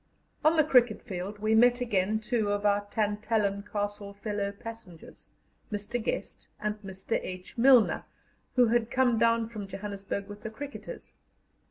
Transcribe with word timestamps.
On 0.43 0.57
the 0.57 0.63
cricket 0.63 1.03
field 1.03 1.37
we 1.37 1.53
met 1.53 1.79
again 1.79 2.17
two 2.19 2.49
of 2.51 2.65
our 2.65 2.85
Tantallon 2.89 3.61
Castle 3.71 4.15
fellow 4.15 4.51
passengers, 4.51 5.29
Mr. 5.71 6.03
Guest 6.03 6.47
and 6.59 6.81
Mr. 6.81 7.19
H. 7.21 7.55
Milner, 7.55 8.05
who 8.55 8.69
had 8.69 8.89
come 8.89 9.19
down 9.19 9.47
from 9.47 9.67
Johannesburg 9.67 10.27
with 10.27 10.41
the 10.41 10.49
cricketers. 10.49 11.11